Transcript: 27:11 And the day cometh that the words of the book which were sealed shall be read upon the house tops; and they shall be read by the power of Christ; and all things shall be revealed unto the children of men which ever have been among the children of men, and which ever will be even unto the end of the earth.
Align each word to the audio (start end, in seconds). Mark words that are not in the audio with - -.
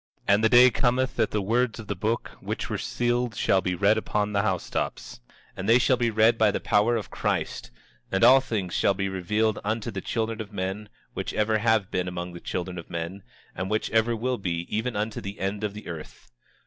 27:11 0.27 0.33
And 0.33 0.43
the 0.43 0.49
day 0.49 0.69
cometh 0.71 1.15
that 1.17 1.29
the 1.29 1.43
words 1.43 1.77
of 1.79 1.85
the 1.85 1.95
book 1.95 2.31
which 2.39 2.71
were 2.71 2.77
sealed 2.79 3.35
shall 3.35 3.61
be 3.61 3.75
read 3.75 3.99
upon 3.99 4.33
the 4.33 4.41
house 4.41 4.67
tops; 4.67 5.19
and 5.55 5.69
they 5.69 5.77
shall 5.77 5.95
be 5.95 6.09
read 6.09 6.39
by 6.39 6.49
the 6.49 6.59
power 6.59 6.95
of 6.95 7.11
Christ; 7.11 7.69
and 8.11 8.23
all 8.23 8.41
things 8.41 8.73
shall 8.73 8.95
be 8.95 9.09
revealed 9.09 9.59
unto 9.63 9.91
the 9.91 10.01
children 10.01 10.41
of 10.41 10.51
men 10.51 10.89
which 11.13 11.35
ever 11.35 11.59
have 11.59 11.91
been 11.91 12.07
among 12.07 12.33
the 12.33 12.39
children 12.39 12.79
of 12.79 12.89
men, 12.89 13.21
and 13.53 13.69
which 13.69 13.91
ever 13.91 14.15
will 14.15 14.39
be 14.39 14.65
even 14.75 14.95
unto 14.95 15.21
the 15.21 15.39
end 15.39 15.63
of 15.63 15.75
the 15.75 15.87
earth. 15.87 16.31